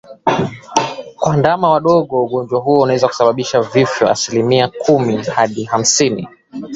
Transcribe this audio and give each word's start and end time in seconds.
Kwa 1.15 1.37
ndama 1.37 1.69
wadogo 1.69 2.23
ugonjwa 2.23 2.59
huu 2.59 2.79
unaweza 2.81 3.07
kusababisha 3.07 3.61
vifo 3.61 3.99
kwa 3.99 4.11
asilimia 4.11 4.67
kumi 4.67 5.23
hadi 5.23 5.63
hamsini 5.63 6.27